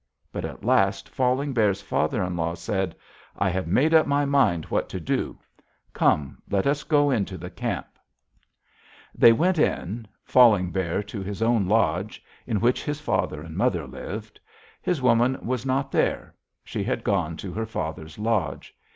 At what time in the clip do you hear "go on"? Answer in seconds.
6.83-7.17